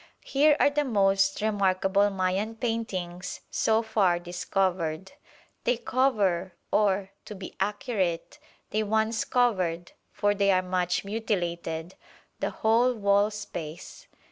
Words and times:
Here 0.25 0.57
are 0.59 0.71
the 0.71 0.83
most 0.83 1.43
remarkable 1.43 2.09
Mayan 2.09 2.55
paintings 2.55 3.41
so 3.51 3.83
far 3.83 4.17
discovered. 4.17 5.11
They 5.63 5.77
cover, 5.77 6.55
or, 6.71 7.11
to 7.25 7.35
be 7.35 7.55
accurate, 7.59 8.39
they 8.71 8.81
once 8.81 9.23
covered 9.25 9.91
(for 10.11 10.33
they 10.33 10.49
are 10.49 10.63
much 10.63 11.05
mutilated), 11.05 11.93
the 12.39 12.49
whole 12.49 12.95
wall 12.95 13.29
space. 13.29 14.07